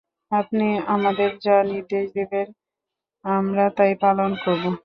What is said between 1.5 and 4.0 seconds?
নির্দেশ দিবেন আমরা তাই